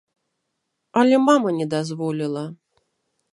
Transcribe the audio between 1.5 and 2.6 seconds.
не дазволіла.